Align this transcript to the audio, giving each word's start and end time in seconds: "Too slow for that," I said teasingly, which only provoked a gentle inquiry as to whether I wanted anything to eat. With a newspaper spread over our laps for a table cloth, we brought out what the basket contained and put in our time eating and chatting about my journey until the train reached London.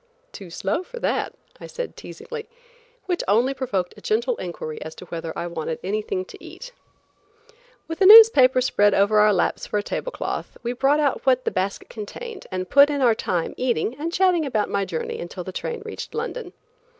"Too 0.31 0.49
slow 0.49 0.81
for 0.81 0.99
that," 0.99 1.35
I 1.59 1.67
said 1.67 1.95
teasingly, 1.95 2.49
which 3.05 3.21
only 3.27 3.53
provoked 3.53 3.93
a 3.95 4.01
gentle 4.01 4.35
inquiry 4.37 4.81
as 4.81 4.95
to 4.95 5.05
whether 5.05 5.31
I 5.37 5.45
wanted 5.45 5.77
anything 5.83 6.25
to 6.25 6.43
eat. 6.43 6.71
With 7.87 8.01
a 8.01 8.07
newspaper 8.07 8.61
spread 8.61 8.95
over 8.95 9.19
our 9.19 9.31
laps 9.31 9.67
for 9.67 9.77
a 9.77 9.83
table 9.83 10.11
cloth, 10.11 10.57
we 10.63 10.73
brought 10.73 10.99
out 10.99 11.23
what 11.27 11.45
the 11.45 11.51
basket 11.51 11.89
contained 11.91 12.47
and 12.51 12.67
put 12.67 12.89
in 12.89 13.01
our 13.03 13.13
time 13.13 13.53
eating 13.57 13.95
and 13.99 14.11
chatting 14.11 14.43
about 14.43 14.69
my 14.71 14.85
journey 14.85 15.19
until 15.21 15.43
the 15.43 15.51
train 15.51 15.83
reached 15.85 16.15
London. 16.15 16.53